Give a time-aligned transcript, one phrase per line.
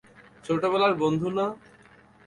[0.45, 1.45] ছোটবেলার বন্ধু না?